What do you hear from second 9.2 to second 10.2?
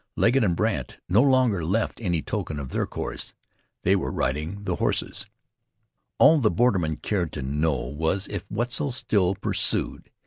pursued.